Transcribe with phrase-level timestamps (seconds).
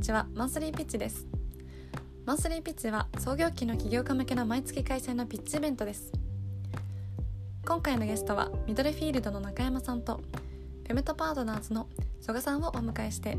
[0.00, 1.26] ちはマンスリーピッチです。
[2.24, 6.10] マンスリーピッチは創業期の起業家向けの毎月開催のピッチイベントです。
[7.66, 10.22] 今回のゲストはミドルフィールドの中山さんと
[10.86, 11.86] フェムトパートナーズの
[12.20, 13.36] 曽我さんをお迎えして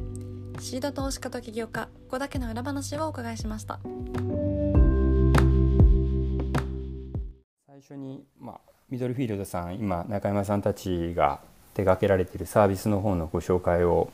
[0.60, 3.80] シード投資家と起業家ここだけの裏話をお伺いしました。
[7.66, 11.40] 最初に、まあ、ミドルフィールドさん今中山さんたちが
[11.74, 14.12] 手掛けられているサービスの方のご紹介を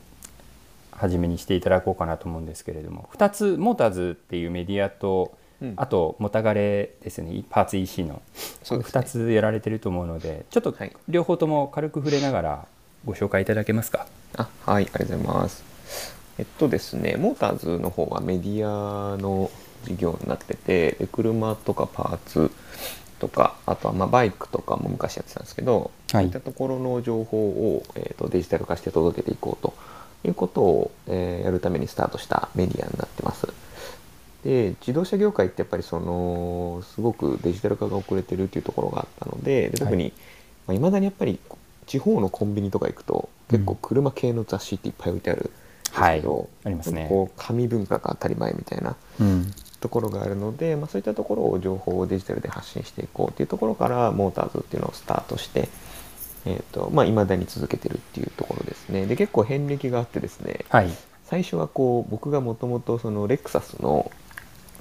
[0.91, 7.43] 初めにしていただこうかなと思うんですけれども2つモーターズっていうメディアと、うん、あともたがれですね。
[7.49, 8.21] パーツ EC の。
[8.63, 10.75] 2つやられてると思うのでちょっと
[11.07, 12.65] 両方とも軽く触れながら
[13.05, 14.07] ご紹介いただけますか？
[14.35, 15.63] あはいありがとうございます。
[16.39, 19.49] えっとですねモーターズの方はメディアの
[19.85, 22.51] 事業になってて車とかパーツ
[23.19, 29.73] とかあとはまバイクとかも昔やってたんですけど、はい、そういったところの情報を、えーと、デジタル化して届けていこうと
[30.25, 33.47] いうことを、えー、やるためにスタートしたメディアになってます。
[34.43, 40.13] で自動車業界ってやっぱりそのすごくデジタル化が遅れてるっていうところがあったのでで特に、はい、
[40.67, 41.39] まあ、未だにやっぱり
[41.85, 47.07] 地方のコンビニとか行くと結構車系の雑誌っていっぱい置いてあるんですけど、うんはい、ありますね。
[47.09, 55.69] こう紙文化が当たり前みたいな、うん、ところがあるので、まあ、そういったところを情報をデジタルで発信していこうっていうところからモーターズっていうのをスタートして、
[56.47, 59.05] えーとまあ、未だに続けてるっていうところですね。
[59.05, 60.89] で結構遍歴があってですね、はい、
[61.25, 64.11] 最初はこう僕がもともとそのレクサスの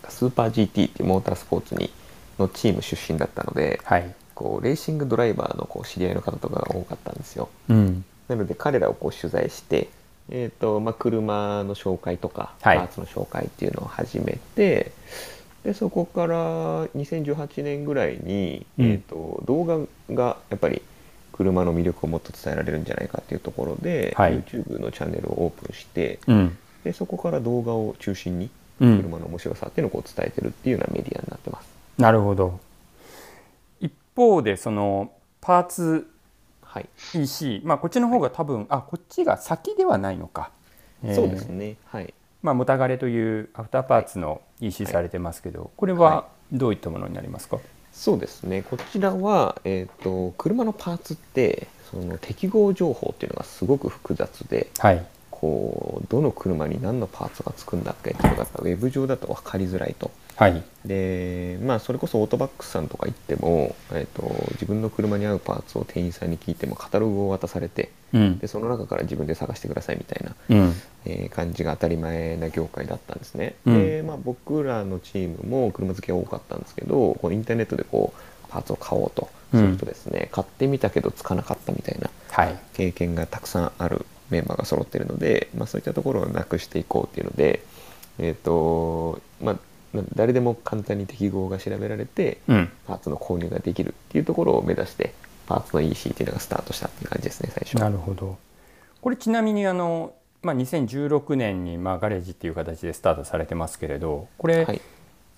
[0.09, 1.91] スーパー GT っていうモータースポーツに
[2.39, 7.49] のチーム出身だったので、はい、こうレーシングドライバーのこう知り合いの方とかが多かったんですよ。
[7.69, 9.89] うん、なので彼らをこう取材して
[10.29, 14.91] えーとまあ、車の紹介とか、パーツの紹介っていうのを始めて
[15.63, 19.79] でそこから2018年ぐらいに、うん、えーと、動画
[20.15, 20.83] がやっぱり
[21.37, 31.69] 車の魅力をもっと伝えられるんじゃないかっていうところで、はい、YouTube のチャンネルをオープンして、うん、でそこから動画を中心に車の面白さっていうのをこう伝えてるっていうようなメディアになってます。
[31.99, 32.61] なるほど。
[33.81, 36.11] 一方でそのパーツ
[36.77, 40.51] はい、EC、まあ、こっちの方が多分あこっちが先ではないのか、
[41.03, 41.77] えー、そうですね。
[41.87, 42.13] はい。
[42.43, 47.59] まあ、もたがれというアフターパーツの EC されてますけど、はい、これはどういったものになりますか、
[47.97, 48.63] そうですね。
[48.63, 55.05] こちらは、えーと、車のパーツってその適合情報っていうのがすごく複雑で、はい、
[55.47, 60.11] こうどの車に何のパーツがつくんだっけっていうのがウェブ上だと分かりづらいと。
[60.35, 70.75] はい、でまあそれこそオートバックスさんとか行っても、えーと、自分の車に合うパーツを店員さんに聞いてもカタログを渡されて、うん、でその中から自分で探してくださいみたいな、うん、
[71.07, 73.55] えー、感じが当たり前な業界だったんですね。
[73.65, 82.11] うん、でまあ、僕らのチームも車好きが多かったんですけどこうインターネットでこうパーツを買おうとするとですね、買ってみたけどつかなかったみたいな
[82.75, 87.63] 経験がたくさんあるメンバーが揃ってるので、まあ、そういったところをなくしていこうっていうので、
[88.19, 89.57] えーとまあ、
[90.15, 95.13] 誰でも簡単に適合が調べられて、うん、パーツの購入ができるっていうところを目指して
[95.47, 98.39] パーツの EC っていうのがスタートしたっていう感じですね最初なるほど。
[99.01, 104.81] これちなみにあの、まあ、2016年に、まあ、ガレージっていう形でスタートされてますけれどこれ、はい、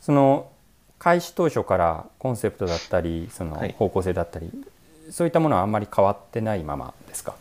[0.00, 0.50] その
[0.98, 4.52] 開始当初からコンセプトだったりその方向性だったり、は
[5.10, 7.34] い、そういったものはあんまり変わってないままですか？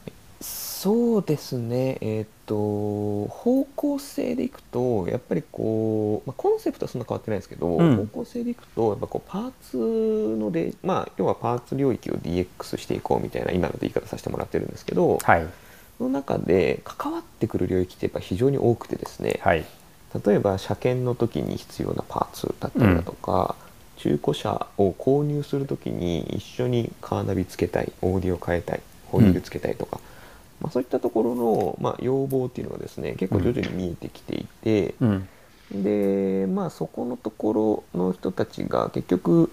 [0.80, 1.98] そうですね。
[2.02, 15.48] えっ、ー、と方向性でいくとやっぱりこう、まあ、コンセプトはそんな変わってないですけど、うん、方向性でいくとやっぱこうパーツのでまあ要はパーツ領域を DX していこうみたいな今の言い方させてもらってるんですけど、はい、
[16.00, 19.66] の中で関わってくる領域ってやっぱ非常に多くてですね、はい、
[20.24, 23.56] 例えば車検の時に必要なパーツだったりだとか、
[23.98, 30.00] うん、中古車を購入する時に一緒にカーナビつけたいオーディオ変えたいホイールつけたいとか。
[30.62, 35.28] うんまあ、そういったところの、まあ、要望っていうのがですね結構徐々に見えてきていて、うん、
[35.72, 39.52] でまあそこのところの人たちが結局、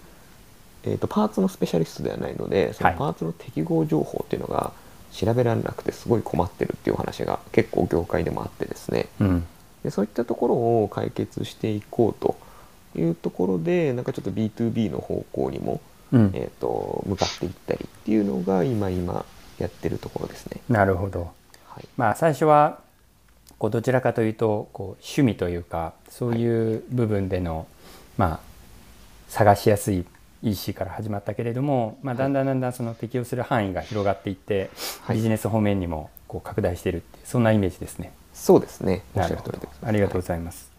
[0.83, 4.73] えーと、パーツのスペシャリストではないのでそのパーツの適合情報っていうのが
[5.11, 9.45] 調べられなくてすごい困ってるっていう話が結構業界でもあってですね、うん、
[9.83, 12.35] でそういったところを解決していこうと
[12.99, 15.79] いうところでなんかちょっと B2B の方向にも、
[16.11, 19.25] うん、えーと向かっていったりっていうのが今今
[19.57, 20.61] やってるところですね。
[20.69, 21.31] なるほど、
[21.67, 22.79] はい、まあ最初は
[23.57, 27.65] こうどちらかというとこう趣味というかそういう部分での、はい、
[28.17, 28.39] まあ
[29.29, 30.05] 探しやすい
[30.43, 34.69] EC から始まったけれども、まあ、だんだんだんだんその適用する範囲が広がっていって、
[35.01, 38.11] はい、ビジネス方面にもこう拡大しているってそんなイメージですね。
[38.33, 39.03] そうですね。
[39.15, 39.59] なるほど。
[39.81, 40.71] ありがとうございます。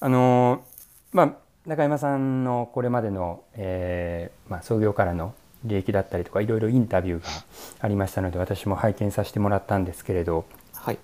[0.00, 0.64] あの
[1.12, 1.32] まあ
[1.66, 7.28] 中山さんのこれまでの、えーまあ、創業からの利益だったりとかいろいろインタビューが
[7.80, 10.98] ありましたので私も拝見させてもらったんですけれど、はい。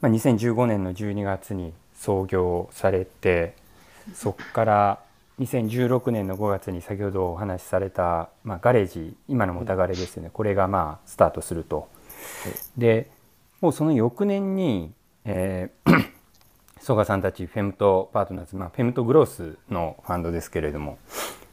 [0.00, 3.54] まあ、2015年の12月に創業されて
[4.14, 5.00] そこから
[5.40, 11.88] 2016年の5月に先ほどお話しされた、まあ、ガレージ今のもたがれですよね、これがまあスタートすると。
[12.76, 13.10] で
[13.60, 14.92] もうその翌年に、
[15.24, 16.10] えー
[16.84, 20.98] 曽我さんたちフェムトパートナーズ、まあ、フェムトグロースのファンドですけれども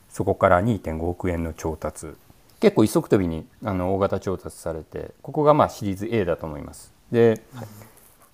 [0.10, 2.16] そこから2.5億円の調達
[2.62, 6.94] 結構一足飛びにあの大型調達されてここがまあシリーズ A だと思います。
[7.12, 7.66] で、はい、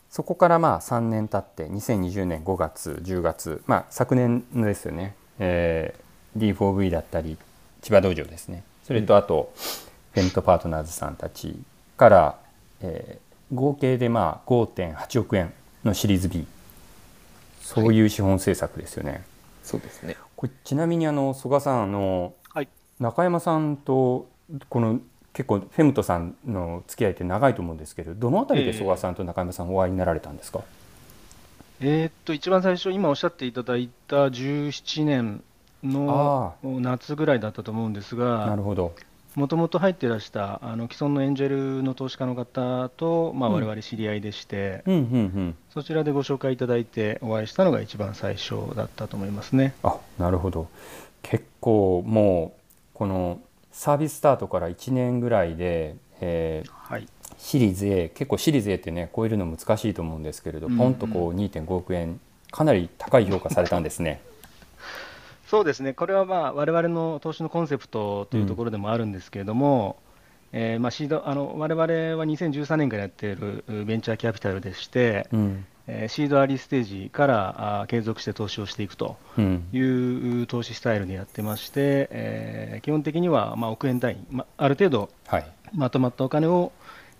[0.09, 7.37] そこからまあ3年経って2020年5月10月まあ昨年ですよね、えー、D4V だったり
[7.81, 8.63] 千葉道場ですね。
[8.83, 9.51] それとあと、
[10.13, 11.57] フェムトパートナーズさんたち
[11.97, 12.39] から、
[12.81, 15.53] えー、合計でまあ5.8億円
[15.83, 16.47] のシリーズ B
[17.61, 19.11] そういう資本政策ですよね。
[19.11, 19.21] はい、
[19.63, 20.17] そうですね。
[20.35, 22.33] これちなみにあの曽我さんあの、はい、
[22.99, 24.27] 中山さんと
[24.69, 24.99] この
[25.33, 30.61] 結構フェムトさんの付き合いって長いと思うんですけどどのあたりで曽我さんと中山さんお会いになられたんですか、
[31.79, 35.43] えー、っと一番最初今おっしゃっていただいた17年
[35.83, 38.93] の夏ぐらいだったと思うんですがなるほど。
[39.35, 45.03] もともと入ってらしたあの既存のエンジェルの投資家の方と、まあ、我々知り合いでして、うんうんうん。
[45.03, 49.75] うん、そちらでご紹介いただいてお会いしたのが一番最初だったと思いますね。
[49.83, 50.69] あなるほど
[51.21, 52.56] 結構もう
[52.97, 53.39] この
[53.71, 57.05] サービススタートから1年ぐらいで、えーはい、
[57.37, 64.19] シリーズ A 結構シリーズ A ってね超えるの難しいと思うんですけれど、うんうん、ポンとこう2.5億円かなり高い評価されたんですね。
[65.45, 69.97] そうですね、これはまあ我々の投資のコンセプトというところでもあるんですけれども、
[70.51, 71.87] うん、えー、まあシードあの我々は
[72.25, 79.17] 2013年からやっているベンチャーキャピタルでして、うん、えー、シードアリーステージからあ継続して投資をしていくと
[79.73, 85.09] いう投資スタイルでやってまして、えー、基本的にはまあ億円単位、まある程度
[85.73, 86.71] まとまったお金を、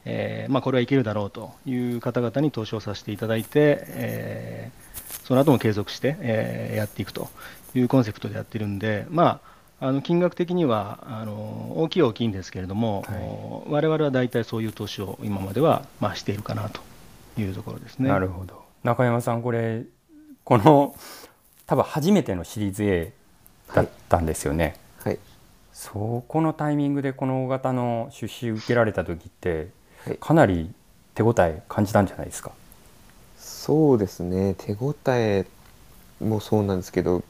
[0.05, 7.29] えーまあ、これはいけるだろうという方々に投資をさせていただいて、えー、その後も継続して、えー、やっていくと
[7.73, 9.41] いうコンセプトでやってるんで、ま
[9.79, 16.81] あ、あの金額的にはあの大きい大きいんですけれども、はい、我々は大体そういう投資を今までは、まあ、しているかなと
[17.41, 18.09] いうところですね。
[18.09, 18.63] なるほど。
[18.83, 19.83] 中山さんこれ
[20.43, 20.95] この
[21.65, 23.13] 多分初めてのシリーズ A
[23.73, 24.75] だったんですよね。
[24.99, 25.19] はい、はい、
[25.73, 29.69] そこのタイミングでこの大型の出資受けられた時って、
[30.19, 30.71] かなり
[31.15, 32.51] 手応え感じたんじゃないですか？
[33.37, 34.55] そうですね。
[34.57, 35.45] 手応え
[36.21, 37.23] もそうなんですけど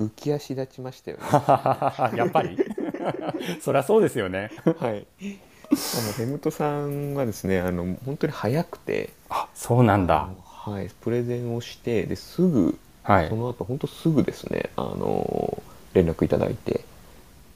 [0.00, 1.22] 浮き足立ちましたよね。
[2.18, 2.58] やっぱり？
[3.62, 4.50] そりゃそうですよね。
[4.80, 5.06] はい。
[5.22, 9.10] あのヘムトさんはですねあの本当に早くて。
[9.28, 10.28] あそうなんだ。
[10.44, 15.62] はいプレゼンをしてですぐ、はい、その後本当すぐですねあの
[15.92, 16.84] 連絡いただいて。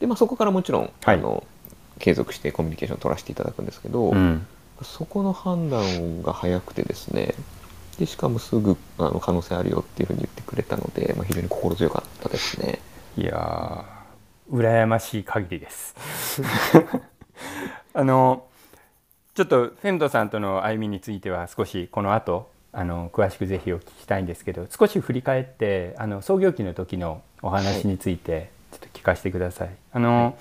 [0.00, 1.44] で、まあ、そこからもちろん、はい、あの
[1.99, 4.47] 継続してコミュニケーションを取らせていただくんですけど、うん、
[4.82, 7.35] そこの判断が早くてですね
[7.99, 12.79] でしかもすぐあの可能性あるよっていうふうに言ってくれたので、まあ、非常に心強かったですね。
[13.17, 13.85] いや
[14.53, 15.94] 羨ましい限りです
[17.99, 18.47] あの
[19.35, 29.67] ちょっとフェンドさんとの歩みについては少しこの後あの詳しくぜひお聞きしたいんですけど少し振り返ってあの創業期の時のお話についてちょっと聞かせてください。
[29.67, 30.39] はい、あの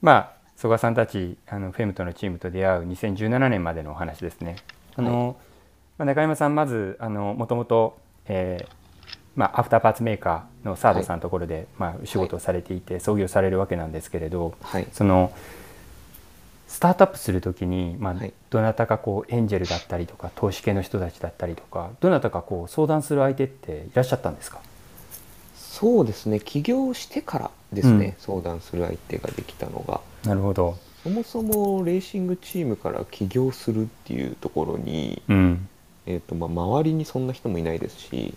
[0.00, 4.58] まあ曽我さんたちあのフェムとのチームと出会う2017年までのお話ですね。
[4.94, 5.36] あの、はい。
[5.98, 8.68] まあ、中山さんまずあのもともと、えー
[9.34, 15.32] まあ、アフターパーツメーカーのサードさんのところで、はい、まあ、仕事をされていて、創業されるわけなんですけれど、はい、その
[16.72, 18.14] スタートアップする時に、まあ、
[18.48, 24.58] どなたかこうエンジェルだったりとか投資系の人たちだったりとかどなたかこう相談する相手っていらっしゃったんですか？
[25.54, 26.40] そうですね。
[26.40, 30.00] 起業してからですね、うん、相談する相手ができたのが。
[30.24, 30.78] なるほど。
[31.02, 35.68] そもそもレーシングチームから起業するっていうところに、うん、
[36.06, 38.34] えーとまあ、周りにそんな人もいないですし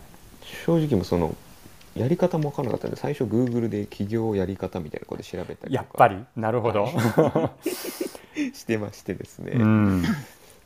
[0.64, 1.34] 正直もその
[1.96, 6.24] やり方も分からなかったんで最初グーグルで起業やり方みたいなことで調べたりやっぱり？
[6.36, 6.88] なるほど。
[8.52, 10.02] してましてですね、うん、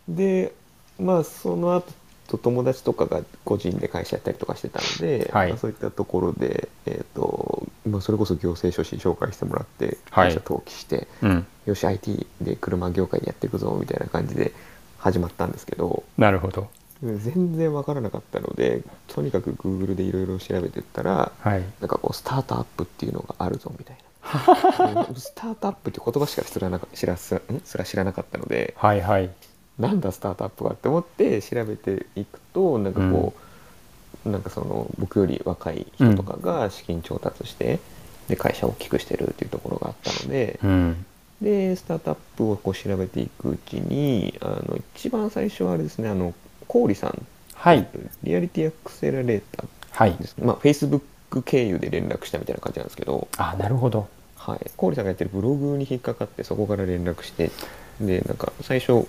[0.08, 0.52] で
[0.99, 1.92] まあその後
[2.28, 14.52] と友達とかが個人で会社やったりとかしてたので、はい、まあ、そういったところで、えーとまあ、それこそ行政書士紹介してもらって会社登記して、はいうん、よし IT で車業界でやっていくぞみたいな感じで
[14.99, 16.04] 始まったんですけど。
[16.18, 16.68] なるほど
[17.02, 24.09] 全然分からなかったのでとにかく Google でいろいろ調べてったら、はい、なんかこうスタートアップっていうのがあるぞみたいな。
[25.17, 29.31] スタートアップって言葉しか知らなか知らすすら知らなかったので、はいはい、
[29.78, 33.33] なんだスタートアップはって思って調べていくとなんかこ
[34.26, 37.75] う、うん、なんかその僕より若い人とかが資金調達して、
[38.28, 41.07] うん、で会社を大きくしてるっていうところがあったので、うん、
[41.40, 46.35] でスタートアップをこう調べていくうちにあの一番最初はあれですねあの
[46.68, 47.88] 郡さんはい。
[48.22, 50.12] リアリティアクセラレータはい。
[50.12, 51.00] ーですまあ Facebook
[51.44, 54.08] 経由で連絡したみたいな感じなんですけど、あなるほど。
[54.37, 57.50] はい、郡さんがやってるブログに引っかかってそこから連絡して
[58.00, 59.06] でなんか最初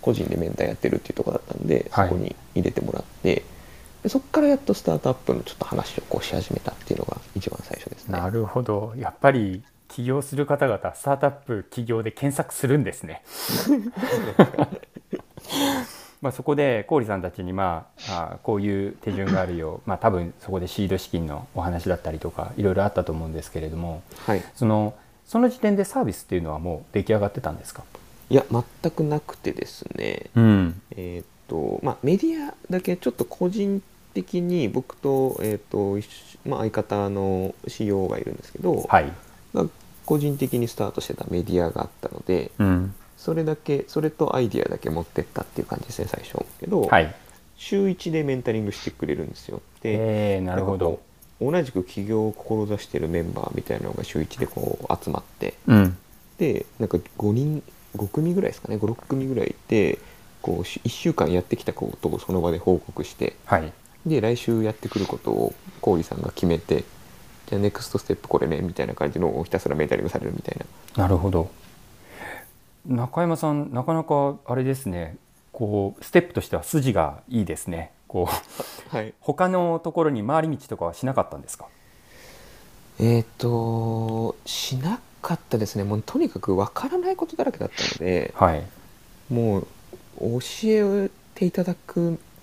[0.00, 2.10] 個人でメンターやってるっていうところだったんでそはい。
[2.10, 3.42] こに入れてもらって、
[4.04, 8.18] でそこからやっとスタートアップのちょっと話をこうし始めたっていうのが一番最初ですね。
[8.18, 8.94] なるほど。
[8.96, 13.22] やっぱり起業する方々スタートアップ起業で検索するんですね。
[16.20, 24.94] まあそこで郡さんたちにまああこういう手順があるよう、まあ、多分そこでシード資金のお話だったりとかいろいろあったと思うんですけれどもはい、その
[25.26, 27.84] その時点でサービスっていうのはもう出来上がってたんですか、
[28.30, 30.30] いや全くなくてですね。
[30.34, 30.80] うん。
[30.92, 33.82] えーっとまあメディアだけちょっと個人
[34.14, 39.12] 的に僕と,、えーっとまあ、相方の CEO がいるんですけど、はい。
[39.54, 39.66] が
[40.06, 47.14] 個人的にスタートしてたメディアがあったのでうんそれだけそれとアイディアだけ持ってったっていう感じですね最初けど、はい。
[47.56, 49.60] 週1でメンタリングしてくれるんですよ。
[49.82, 51.00] で、えー、なるほど。
[51.40, 55.96] 同じく起業を志してるメンバーみたいなのが週1でこう集まってうん。
[56.38, 57.62] でなんか5人
[57.96, 59.98] 5組ぐらいですかね56組ぐらいいて
[60.40, 63.72] こうし1週間やってきたことをその場で報告してはい。
[64.06, 66.84] で来週やってくることを郡さんが決めて
[67.46, 70.56] じゃあネクストステップこれねみたいな感じのをひたすらメンタリングされるみたい
[70.96, 71.02] な。
[71.02, 71.50] なるほど
[72.88, 75.16] 中山さんなかなかあれですね。
[75.52, 77.90] こうステップとしては筋がいいですね。
[78.08, 78.28] こ
[78.92, 79.12] うはい。
[79.20, 81.66] 他のところに回り道とかはしなかったんですか？
[82.98, 85.84] えっ、としなかったですね。
[85.84, 88.64] もうとにかくわからないことだらけだったのではい。
[89.28, 89.66] もう
[90.20, 91.74] 教えていただ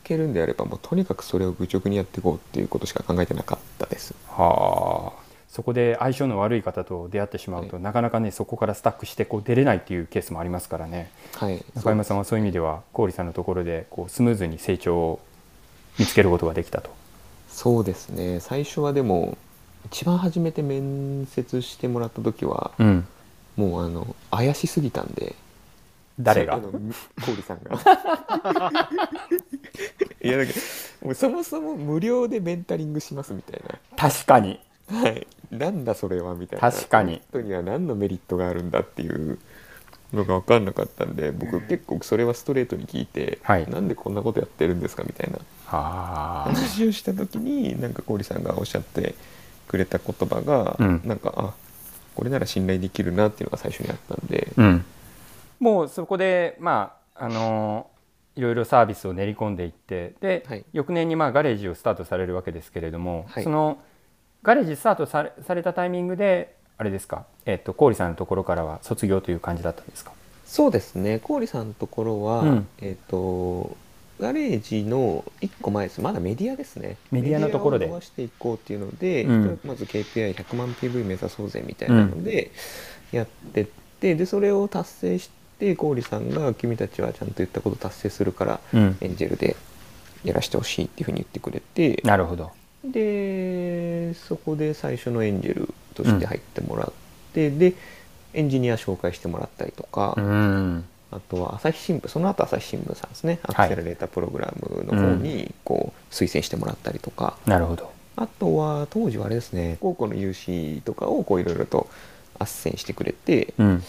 [0.03, 5.24] けるんであればもうとにかくそれを愚直にやっていこうっていうことしか考えてなかったですはあ
[5.55, 11.09] そこで相性の悪い方と出会ってしまうと、なかなかねそこからスタックしてこう出れないっていうケースもありますからね。
[11.37, 11.63] はい。
[11.75, 15.21] 中山さんはそういう意味では郡さんのところでこうスムーズに成長を
[15.97, 16.89] 見つけることができたと。
[17.47, 18.41] そうですね。
[18.41, 19.37] 最初はでも
[19.85, 23.07] 一番初めて面接してもらった時は、うん、
[23.55, 25.35] もうあの怪しすぎたんで
[26.19, 26.59] 誰が？
[26.59, 26.93] 郡
[27.47, 27.79] さんが。
[30.21, 30.53] いやだけ
[31.01, 33.61] どそもそも無料でメンタリングしますみたい
[33.95, 34.59] 確かに。
[34.91, 36.71] なはいなんだそれはみたいな。
[36.71, 37.21] 確かに。
[37.29, 39.39] 人には何のメリットがあるんだっていう
[40.13, 43.69] のが分かんなかったんで僕結構それはストレートに聞いて、はい。
[43.69, 45.39] なんでこんなことやってるんですかみたいな。
[45.65, 49.15] はあ話をした時になんか郡さんがおっしゃって
[49.67, 51.01] くれた言葉が、うん。
[51.05, 51.53] なんかあ
[52.15, 54.85] これなら信頼できるなっていうのが最初にあったんで、うん、
[55.59, 57.87] もうそこでまああの
[58.35, 60.65] いろいろサービスを練り込んでいってで、はい。
[60.73, 63.43] 翌年にまあガレージをスタートされるわけですけれども、はい。
[63.43, 63.79] その
[64.45, 70.11] ガレージスタートされされたタイミングであれですか、えっと郡さんのところからは卒業という感じだったんですか？
[70.45, 71.19] そうですね。
[71.27, 72.67] 郡さんのところは、うん。
[72.79, 73.75] えっ、と
[74.19, 75.99] ガレージの1個前です。
[76.01, 76.97] まだメディアですね。
[77.11, 77.87] メディアのところで。
[77.87, 79.59] 伸ばしていこうっていうので、うん。
[79.65, 82.51] まず KPI100 万 PV 目指そうぜみたいなので
[83.11, 83.67] やってっ
[83.99, 88.97] てでそれを達成して郡さんが君たちはちゃんと言ったこと達成するから、うん。
[89.01, 89.55] エンジェルで
[90.23, 92.51] やらせてほしいっていうふうに言ってくれてなるほど
[92.91, 96.93] でそこで最初のエンジェルとして入ってもらっ
[97.33, 97.73] て、で
[98.33, 100.85] エンジニア紹介してもらったりとか、うん。
[101.11, 103.69] あとは朝日新聞その後朝日新聞さんですねアはい。
[103.69, 107.91] クセラレータープログラムの方にこう推薦してもらったりとか、なるほど。
[108.17, 111.87] あとは当時はあれですね高校の有志とかをこういろいろと
[112.39, 113.83] 斡旋してくれて、うん。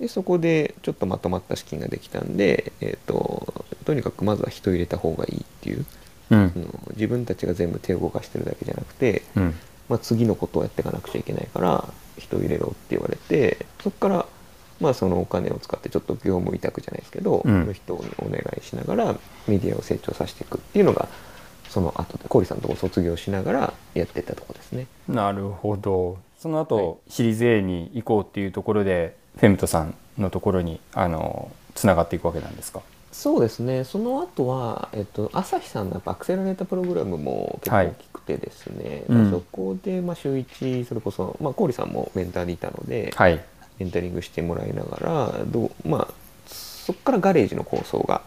[0.00, 5.86] でそこでちょっとまとまった資金ができたんで、えー、ととにかくまずは人入れた方がいいっていう、
[6.30, 6.70] うん。
[6.94, 9.54] 自分たちが全部手を動かしてるだけじゃなくて、うん。
[9.88, 11.84] まあ、次のことをやっていかなくちゃいけないから
[12.18, 14.26] 人入れろって言われてそこから
[14.80, 17.66] まあそのお金を使ってちょっと業務委託じゃないですけど、うん。
[17.66, 19.16] の人にお願いしながら
[19.46, 21.08] メディアを成長させていくっていうのが
[21.68, 24.86] その後で郡さんのとこ卒業しながらやってったとこですね。
[25.08, 26.18] なるほど。
[26.38, 32.82] その後、シリーズ A に行こうっていうところでフェムトさんのところにあのつながっていくわけなんですか？
[33.16, 33.84] そうですね。
[33.84, 37.86] その後は、えっと、朝日さんのやっぱアクセラレータープログラムも結構はい。
[37.86, 39.30] 大きくてですね、うん。
[39.30, 43.42] そこで、まあ、週1それこそ、まあ、郡さんもメンターでいたので、はい。
[43.78, 46.14] メンタリングしてもらいながらどうまあ
[46.46, 48.22] そこからガレージの構想が、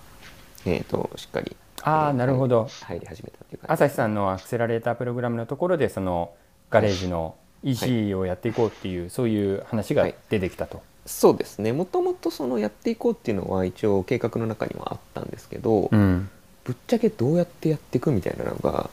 [0.65, 2.67] えー、としっかりああえーなるほど。
[2.83, 6.33] 入り始めたっていう感じ朝日さんのアクセラレータープログラムのところでその
[6.69, 10.81] ガレージの EC をやっていこうっていう、そういう話が出てきたと。
[11.09, 11.73] そうですね。
[11.73, 16.29] もともとそのやっていこうっていうのは一応計画の中にはあったんですけど、うん。
[16.63, 18.91] ぶっちゃけどうやってやっていくみたいなのが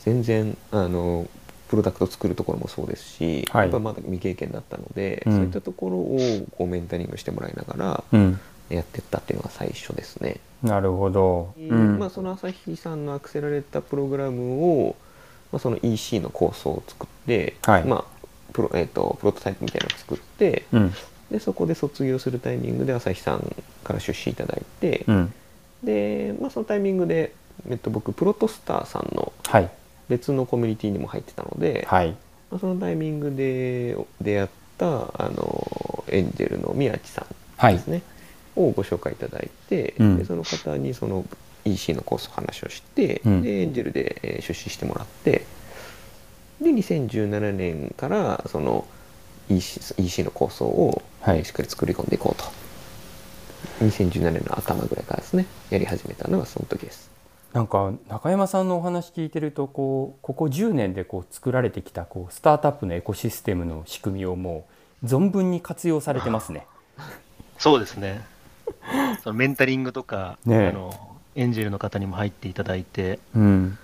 [0.00, 1.28] 全然あの
[1.68, 3.62] プロダクト作るところもそうですし、はい。
[3.64, 5.32] やっぱまだ未経験だったので、うん。
[5.34, 6.18] そういったところを
[6.56, 8.40] こうメンタリングしてもらいながらうん。
[8.70, 10.40] ややってったっていうのが最初ですね。
[10.62, 11.98] なるほど、うん。
[11.98, 14.96] まあ、その朝日さんのアクセラレータープログラムを、
[15.52, 20.92] まあ、その EC の構想を作って、はい、まあプロえーと、プロトタイプみたいなのを作って、うん、
[21.32, 25.34] でそこで卒業するタイミングで朝日さんから出資いただいて、うん、
[25.82, 27.32] で、まあ、そのタイミングで、
[27.70, 29.32] えっと、僕プロトスターさんの
[30.10, 32.10] 別のコミュニティにも入ってたので、はい、
[32.50, 38.02] まあ、そのタイミングで出会ったあのエンジェルの宮地さんですね、
[38.54, 41.24] はい、をご紹介いただいて、うん、でその方にその
[41.64, 45.46] EC のコースの話をして、うん、でエンジェルで出資してもらって
[46.60, 48.86] で2017年からその
[49.56, 51.02] EC, EC の構想を
[51.44, 52.50] しっかり作り込んでいこうと、は
[53.80, 57.10] い、2017年の頭ぐらいからですねやり始めたのがその時です。
[57.52, 64.66] なんか中山さんのお話聞いてるとこうここ10年でこう作られてきたこうスタートアップのエコシステムの仕組みをも
[65.02, 66.66] う存分に活用されてますね。
[67.58, 68.24] そうですね。
[69.22, 70.92] そのメンタリングとか、ね、あの
[71.34, 73.78] エンジェルの方にも入っていただいて、うん、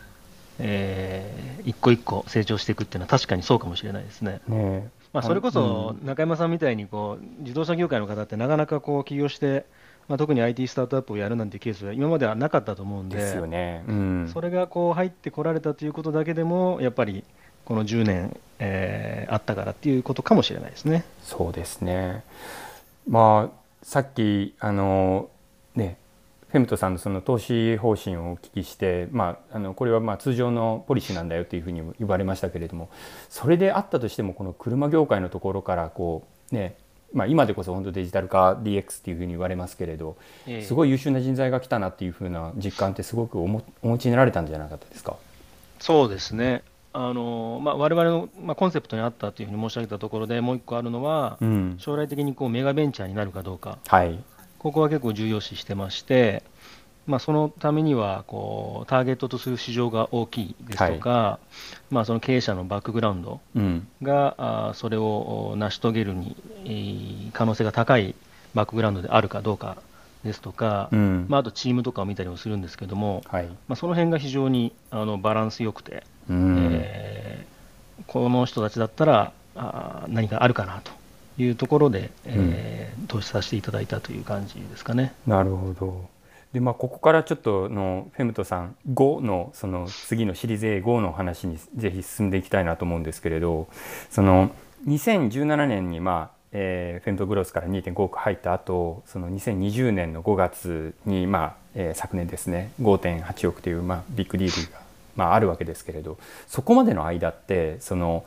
[0.59, 4.41] えー、一個一個成長していくっていうのは確かにそうかもしれないですね。
[4.49, 9.65] ねまあ、それこそ中山さんみたいにこう自動車業界の方ってなかなかこう起業して、
[10.07, 17.25] まあ、特に IT スタートアップをやるなんてケースは今まではなかったと思うんでですよね、うん、それがこう入ってこられたということだけでもやっぱり
[17.65, 21.05] この10年、えー、あったからっていうことかもしれないですね。
[21.23, 22.25] そうですね。
[23.09, 25.29] まあさっきあの
[25.75, 25.99] ね
[26.49, 32.89] フェムトさんのその投資方針をお聞きして、まあ、あのこれはまあ通常のポリシーなんだよというふうに言われましたけれども
[33.29, 36.77] それであったとしてもこの車業界のところからこうね
[37.13, 40.19] まあ、今でこそ本当デジタル化 DX っていうふうに言われますけれど、
[40.63, 43.49] すごい優秀な人材が来たなっていうふうな実感ってすごくおお
[43.89, 45.17] 持ちになられたんじゃなかったですか？
[45.79, 46.63] そうですね。
[46.93, 54.19] あのまあ、我々の、まあ、コンセプトにあったというふうに申し上げたところでもう一個あるのは、うん、将来的にこうメガベンチャーになるかどうか、はい、
[54.59, 56.43] ここは結構重要視してまして、
[57.07, 61.41] まあ、そのためにはこうターゲットとする市場が大きいですとか、は
[61.91, 63.41] い、まあ、その経営者のバックグラウンド
[64.03, 68.15] が、うん、あそれを成し遂げるに、えー、可能性が高い
[68.55, 69.79] バックグラウンドであるかどうか
[70.23, 80.98] ですとか、うん、まあ、あとチームとかを見たりもするんですけども、はい、まあ、その辺が非常にあのバランスよくて、うん、えー、この人たちだったらあ何かあるかなと
[81.39, 85.13] いうところで、えー、投資させていただいたという感じですかね。
[85.27, 86.19] なるほど
[86.53, 93.69] でまあ、ここからちょっとのフェムトさん5のその次のシリーズ A5 の話にぜひ進んでいきたいなと思うんですけれど
[94.11, 94.51] その
[94.87, 104.81] 2017年に、まあえー、フェムトグロスから2.5億入った後その2020年の5月に、まあえー、昨年ですね5.8億という、まあ、ビッグディールが、
[105.17, 108.25] まあ、あるわけですけれどそこまでの間ってその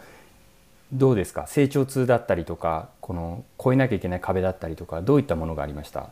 [0.91, 1.47] どうですか？
[1.47, 6.09] 成長痛だったりとかこの越えなきゃいけない壁だったりとかどういったものがありました？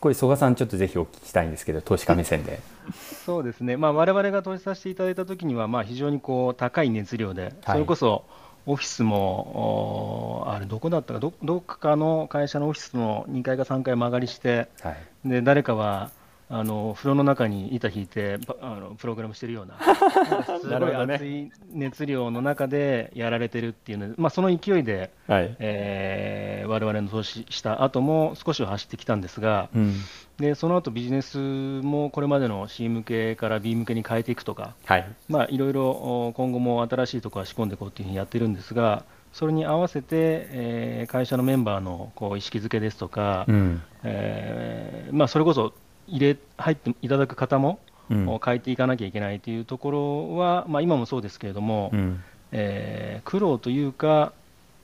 [0.00, 2.60] これ曽我さんちょっとぜひお聞きしたいんですけど投資家目線で。
[3.24, 8.24] そうですね、まあ、我々が投資させていただいたときには、まあ、非常にこう高い熱量で、それこそ
[8.66, 16.10] オフィスも、あれどこだったかど、どっかの会社のオフィスも2階か3階間借りして、はい、で誰かは
[16.54, 19.78] あの風呂の中に板引いてあのプログラムしてるような、
[20.60, 25.56] すごい熱い熱量の中でやられてるっていうので、まあ、その勢いで、はい。
[25.58, 29.94] えー、我々の投資した後も少しは走ってきたんですが、うん、
[30.36, 35.06] でその後ビジネスもこれまでの C 向けから B 向けに変えていくとか、はい。
[35.30, 43.82] まあ、いろいろ今後も新しいところは仕込んでいこうというふうにやってるんですが、それに合わせて、えー、会社のメンバーのこう意識づけですとか、うん。
[44.02, 45.72] えーまあ、それこそ
[46.06, 47.78] 入れ入っていただく方も、
[48.10, 54.32] うん、変えていかなきゃいけないというところは、まあ、今もそうですけれども、うん、えー、苦労というか、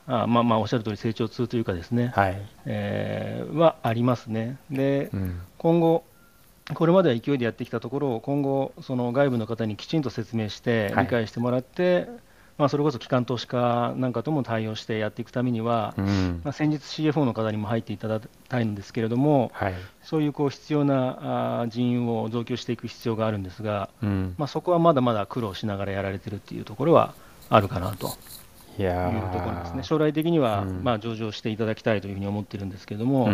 [0.06, 2.42] あまあ、まあおっしゃる通り成長痛というかですね、はい。
[2.64, 4.56] えー、はありますね。
[4.70, 6.04] で、うん、今後
[6.74, 12.08] これまでは勢いでやってきたところを今後、その外部の方にきちんと説明して理解してもらって、はい
[12.58, 27.14] まあ、それこそ機関投資家なんかとも対応してやっていくためには、うん、まあ、先日 CFO の方にも入っていただきたいんですけれども、はい、そういうこう必要な人員を増強していく必要があるんですが、うん、まあ、そこはまだまだ苦労しながらやられてるっていうところは
[27.48, 28.10] あるかなと。
[28.80, 28.86] いう
[29.32, 29.82] ところですね。
[29.82, 33.26] 将来的には、まあ、上場していただきたいというふうに思ってるんですけれども、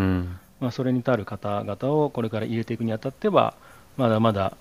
[0.59, 3.53] まあ、それに足る方々をこれから入れていくにあたっては、
[3.97, 4.57] まだまだ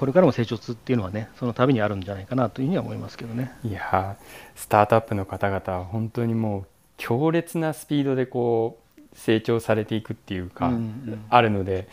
[0.00, 3.52] これからも成長痛っていうのはね、その度にあるんじゃないかなというふうには思いますけどね。
[3.62, 4.16] いや
[4.56, 11.86] スタートアップの方々は本当にもう強烈なスピードでこう成長されていくっていうか、うんうん、あるので、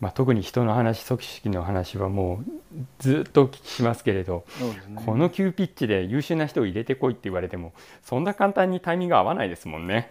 [0.00, 2.50] まあ、特に人の話組織の話はもう
[2.98, 4.46] ずっとお聞きしますけれど、
[4.88, 10.08] ね、この急ピッチで優秀な人を入れてこいって言われてもそんな簡単にタイミング合わないですもんね。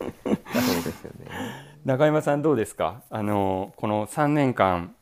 [0.00, 1.30] そうですよね。
[1.86, 3.02] 中山さんどうですか？
[3.08, 4.96] あのこの3年間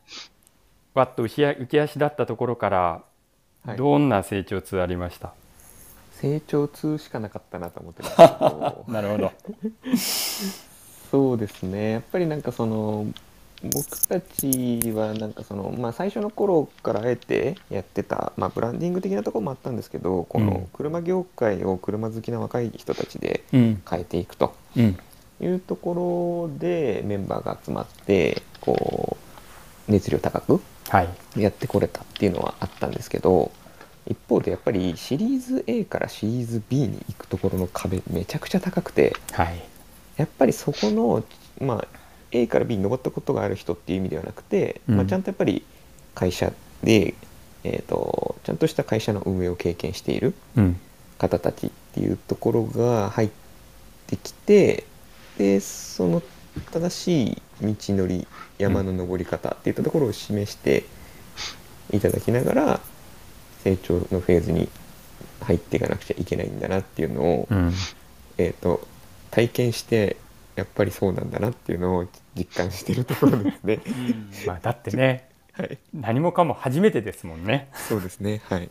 [0.94, 3.02] わっと浮き足だったところから
[3.66, 3.76] はい。
[3.78, 5.32] どんな成長痛ありました、
[6.20, 8.16] 成長痛しかなかったなと思ってます。
[8.92, 9.32] なるほど。
[11.10, 11.92] そうですね。
[11.92, 13.06] やっぱりなんかその
[13.62, 20.46] 僕たちはなんかその、まあ、最初の頃からあえてやってた、まあ、ブランディング的なところもあったんですけどこうん。
[20.46, 23.82] の車業界を車好きな若い人たちでうん。
[23.88, 24.98] 変えていくとうん。
[25.40, 29.16] いうところでメンバーが集まってこ
[29.88, 30.62] う熱量高くはい
[31.36, 33.50] やってこれたっていうのはあったんですけど
[34.06, 39.62] 一方でやっぱりシリーズ A からシリーズ B に行くところの壁めちゃくちゃ高くてはい。
[40.16, 41.24] やっぱりそこの、
[41.60, 41.88] まあ、
[42.30, 44.96] A から B に登ったことがある人っていう意味ではなくて、うん。
[44.96, 45.64] まあ、ちゃんとやっぱり
[46.14, 47.14] 会社で、
[47.64, 50.80] えー、とちゃんとした会社の運営を経験しているうん。
[51.16, 53.30] 方たちっていうところが入っ
[54.08, 54.84] てきて
[55.38, 56.22] でその
[56.72, 58.26] 正しい道のり
[58.58, 60.84] 山の登り方っていったところを示して
[61.92, 62.80] いただきながら
[63.62, 64.68] 成長のフェーズに
[65.42, 67.72] 入っていかなくちゃいけないんだなっていうのを、うん
[68.38, 68.86] えー、と
[69.30, 70.16] 体験して
[70.56, 73.80] やっぱりそうなんだなっていうのを実感してるところですね。
[74.46, 78.40] まあだってね はい、何もかも初めてですもんねそうですね。
[78.48, 78.68] はい。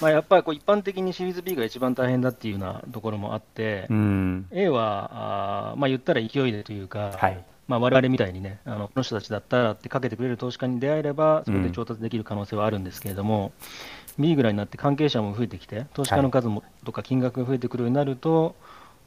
[0.00, 4.46] まあ、やっぱりこう一般的にシリーズ B が一番大変だっていうようなところもあって、うん。
[4.50, 7.44] A は、あーまあ、言ったら勢いでというか、はい。
[7.66, 13.52] まあ、我々みたいにね、あのこの人たちだったらってかけてくれる投資家に出会えれば、それで調達できる可能性はあるんですけれども、
[14.18, 18.54] B ぐらいになって関係者も増えてきて、投資家の数も、とか金額が増えてくるようになると、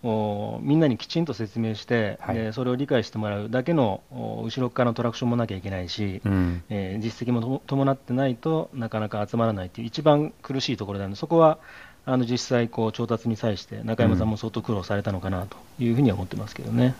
[0.03, 2.36] おみんなにきちんと説明して、はい。
[2.36, 6.63] でそれを理解してもらうだけのお後ろ側のトラクションもなきゃいけないし、うん。
[6.69, 11.12] えー実績もと伴ってないとなかなか集まらないという一番苦しいところなの。
[11.12, 11.57] で、そこは
[12.05, 16.95] あの実際こう調達に際して中山さんも相当苦労されたのかなというふうには思ってますけどね。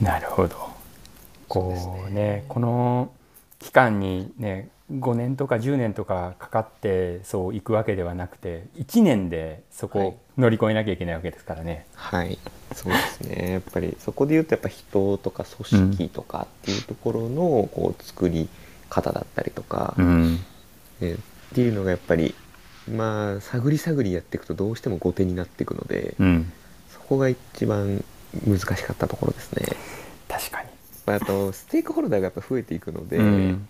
[0.00, 0.56] なるほど。
[1.48, 2.44] こうね。
[2.48, 3.10] この
[3.58, 10.08] 期間にね5年とか10年とかかかってそう行くわけではなくて1年でそこはい。
[10.08, 11.84] を乗り越えなきゃいけないわけですからね。
[11.94, 12.38] はい、
[12.72, 13.52] そうですね。
[13.52, 18.48] やっぱりそこで言うとやっぱ人とか組織とかっていうところのこう作り
[18.88, 20.34] 方だったりとか、うん。
[21.00, 21.16] ねっ
[21.54, 22.34] ていうのがやっぱり
[22.88, 26.52] まあ探り探りやっていくとどうしても後手になっていくので、うん、
[26.92, 28.04] そこが一番
[28.46, 29.66] 難しかったところですね。
[30.28, 30.68] 確かに、
[31.04, 33.68] まああとステークホルダーがやっぱ増えていくので、うん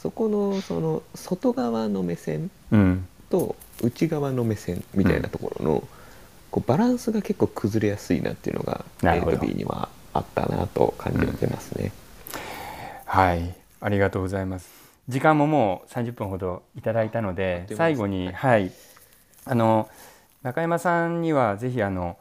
[0.00, 3.08] そこのその外側の目線うん。
[3.30, 5.88] と内側の目線みたいなところの、
[6.50, 9.32] こうバランスが結構崩れやすいなっていうのが A ど。
[9.32, 11.92] と B にはあったなと感じてますね。
[13.04, 13.54] はい。
[13.80, 14.68] ありがとうございます。
[15.08, 18.72] 時間ももう30分ほどいただいたので最後にはい。
[19.44, 19.88] あの
[20.42, 22.16] 中山さんにはぜひあの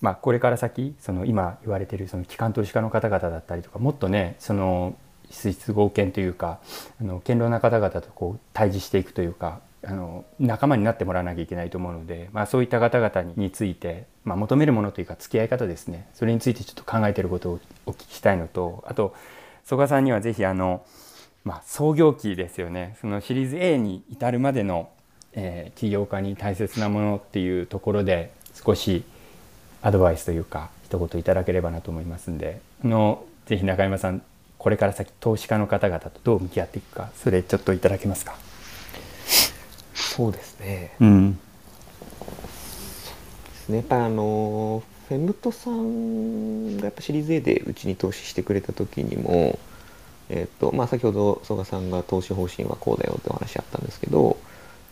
[0.00, 4.94] まあ、これから先その今言われているその機関投資家の方々だったりとかもっとねその
[5.30, 6.58] 質合憲というか
[7.00, 16.08] あの堅牢な方々とこう対峙していくというかあの仲間になってもらわなきゃいけないと思うので、まあ、そういった方々について、まあ、求めるものというか付き合い方ですね。
[16.14, 19.14] それについてちょっと考えていることをお聞きしたいのとあと
[19.64, 20.84] 曽我さんにはぜひあの、
[21.44, 22.96] まあ、創業期ですよね。
[23.00, 24.90] そのシリーズ A に至るまでの、
[25.32, 29.04] えー起業家に大切なものっていうところで少し
[29.80, 34.22] アドバイスというか一言いただければなと思いますんであのぜひ中山さん
[34.58, 38.36] これから先投資家の方々とどう向き合っていくかそれちょっといただけますか？
[39.94, 40.94] そうですね。
[41.00, 41.38] うんで
[43.54, 49.58] すねやっぱりあのフェムトさんがやっぱシリーズ A でうちに投資してくれた時にも、
[50.28, 54.36] えっとまあ、先ほど曽我さんが投資方針はこうだよってお話あったんですけど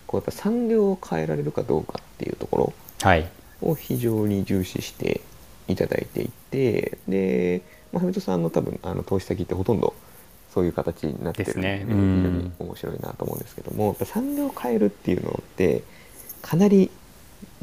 [0.06, 3.28] こうやっぱ産業を変えられるかどうかっていうところはい
[3.62, 5.22] を非常に重視して
[5.68, 7.62] いただいていてで、
[7.96, 9.94] まあ、フェムトさんの多分あの投資先ってほとんど
[10.52, 15.82] そういう形になってるのでねうん非常に面白いなと思うんですけどもやっぱ産業を変えるっていうのって
[16.42, 16.90] かなり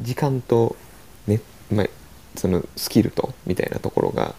[0.00, 0.74] 時間と、
[1.28, 1.86] ねまあ、
[2.34, 4.34] そのスキルとみたいなところが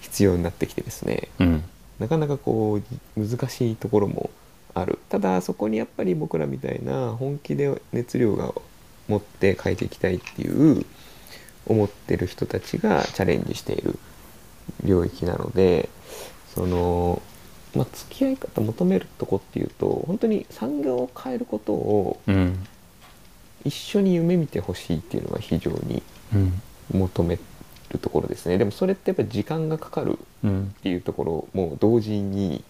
[0.00, 1.28] 必要になってきてですね。
[1.38, 1.64] うん。
[1.98, 2.80] なかなかこ
[3.16, 4.30] う難しいところも
[4.74, 4.98] ある。
[5.08, 8.52] ただそこにやっぱり僕らみたいな本気で熱量が
[9.08, 10.84] 持って変えていきたいっていう
[11.66, 13.98] 思ってる人たちがチャレンジしている
[14.84, 15.88] 領域なので
[16.54, 17.22] その、
[17.74, 22.66] まあ、付き合い方求めるとこっていうと本当に産業を変えることをうん。
[23.64, 26.02] 一緒に夢見てほしいっていうのが非常に
[26.34, 26.60] うん。
[26.92, 27.38] 求め
[27.90, 28.56] るところですね。
[28.56, 30.74] でもそれってやっぱり時間がかかるうん。
[30.78, 32.64] っていうところも同時に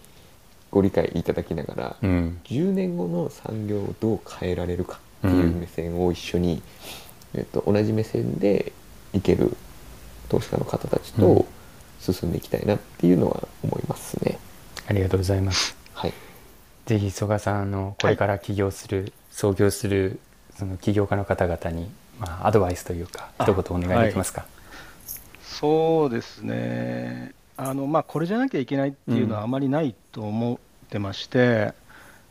[0.71, 2.39] ご理解いただきながら、うん。
[2.45, 6.61] 10年後の産業をどう変えられるかっていう目線を一緒に、
[7.33, 8.73] えっと、同じ目線で
[9.13, 9.55] いける
[10.27, 11.45] 投資家の方たちと、うん
[11.99, 14.39] 進んでいきたいなっていうのは思いますね。
[14.87, 15.75] ありがとうございます。
[15.93, 16.13] はい、
[16.85, 20.19] ぜひ曽我さんあのこれから起業する、創業する
[20.57, 24.45] その起業家の方々にまあアドバイスというか一言お願いできますか？
[25.43, 27.33] そうですね。
[27.57, 30.57] あのまあこれじゃなきゃいけないっていうのはあまりないと思っ
[30.89, 31.73] てまして、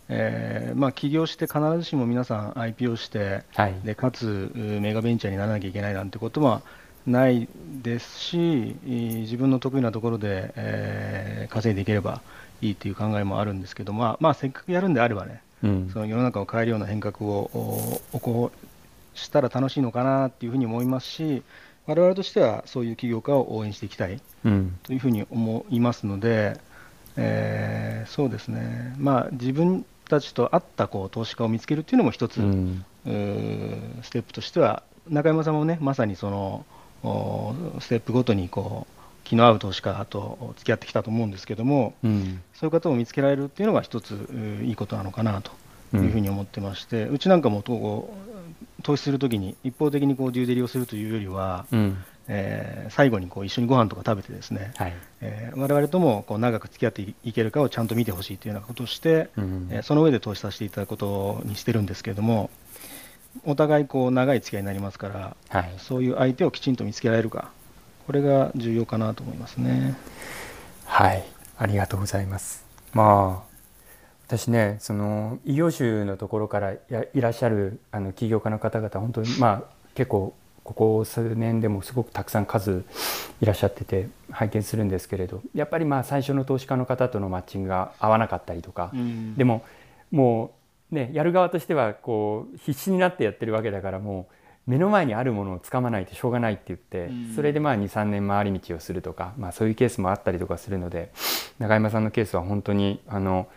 [0.08, 3.74] えーまあ起業して必ずしも皆さん IPO して、はい。
[3.84, 6.62] でかつうメガベンチャーにならなきゃいけないなんてことは
[7.06, 7.48] ない
[7.82, 12.20] ですし、えー自分の得意なところで、えー稼いでいければ
[12.60, 15.90] いいという考えもあるんですけど、まあ、まあせっかくやるんであればね、うん。
[15.92, 18.52] その世の中を変えるような変革をお起こ
[19.14, 21.42] したら楽しいのかなっていうふうに思いますし、
[21.86, 24.78] 我々としてはそういう起業家を応援していきたいうん。
[24.82, 26.58] というふうに思いますので、
[27.16, 32.84] えーそうですね、まあ、自分たちと合ったこう投資家を見つけるっていうのも一つ、うん。
[34.02, 36.77] ステップとしては、中山さんもね、まさにそのお
[37.80, 42.40] ステップごとにこう気の合う投資家と付き合ってきたと思うんですけども、うん。
[42.54, 44.12] そういう方を見つけられるっていうのが一つ
[44.62, 45.52] いいことなのかなと
[45.96, 48.14] いうふうに思ってまして、うちなんかもこ
[48.80, 51.96] う投資するときに一方的にこうデューデリをするというよりは、うん。
[52.30, 54.96] えー最後にこう一緒にご飯とか食べてですね、はい。
[55.20, 59.68] えー我々ともこう長く付き合っていけるかをちゃんと見てほしいというようなことをして、うん。
[59.70, 62.50] えーその上で投資させていただくことにしてるんですけれども、
[63.44, 65.74] お互いこう長い付き合いになりますから、はい。
[65.78, 67.50] そういう相手をきちんと見つけられるか、
[68.06, 69.96] これが重要かなと思いますね。
[70.84, 71.24] はい、
[71.58, 72.64] ありがとうございます。
[72.92, 73.48] まあ
[74.26, 82.84] 私ねその異業種のところからやいらっしゃるあの起業家の方々本当にまあ結構ここ数年でもすごくたくさん数
[83.40, 88.92] いらっしゃってて拝見するんですけれどやっぱりまあ最初の投資家の方とのマッチングが合わなかったりとか、
[89.36, 89.64] でも
[90.10, 90.50] もう
[90.90, 94.28] ねやる側としてはこう必死になってやってるわけだからも
[94.66, 101.10] う目の前にあるものをつかまないとしょうがないって言って、うんそれでまあ23年回り道をするとか、まあ、そういうケースもあったりとかするので
[101.58, 103.48] 永山さんのケースは本当にあの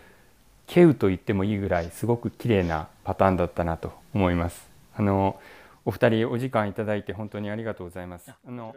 [0.69, 4.69] 稀有と言ってもいいぐらいすごく綺麗なパターンだったなと思います。
[4.95, 5.39] あの
[5.83, 8.29] お二人お時間いただいて本当にありがとうございます。
[8.29, 8.75] あの